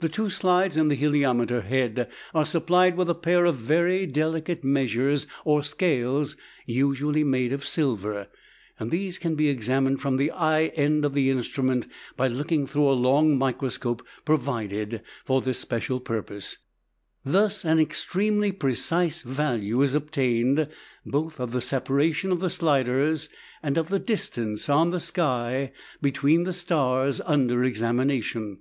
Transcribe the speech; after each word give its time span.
The 0.00 0.10
two 0.10 0.28
slides 0.28 0.76
in 0.76 0.88
the 0.88 0.94
heliometer 0.96 1.62
head 1.62 2.10
are 2.34 2.44
supplied 2.44 2.94
with 2.94 3.08
a 3.08 3.14
pair 3.14 3.46
of 3.46 3.56
very 3.56 4.04
delicate 4.06 4.62
measures 4.62 5.26
or 5.46 5.62
"scales" 5.62 6.36
usually 6.66 7.24
made 7.24 7.54
of 7.54 7.64
silver. 7.64 8.26
These 8.78 9.16
can 9.16 9.34
be 9.34 9.48
examined 9.48 10.02
from 10.02 10.18
the 10.18 10.30
eye 10.30 10.64
end 10.76 11.06
of 11.06 11.14
the 11.14 11.30
instrument 11.30 11.86
by 12.18 12.28
looking 12.28 12.66
through 12.66 12.86
a 12.86 12.92
long 13.02 13.38
microscope 13.38 14.06
provided 14.26 15.00
for 15.24 15.40
this 15.40 15.60
special 15.60 16.00
purpose. 16.00 16.58
Thus 17.24 17.64
an 17.64 17.78
extremely 17.78 18.52
precise 18.52 19.22
value 19.22 19.80
is 19.80 19.94
obtained 19.94 20.68
both 21.06 21.40
of 21.40 21.52
the 21.52 21.62
separation 21.62 22.30
of 22.30 22.40
the 22.40 22.50
sliders 22.50 23.30
and 23.62 23.78
of 23.78 23.88
the 23.88 23.98
distance 23.98 24.68
on 24.68 24.90
the 24.90 25.00
sky 25.00 25.72
between 26.02 26.44
the 26.44 26.52
stars 26.52 27.22
under 27.22 27.64
examination. 27.64 28.58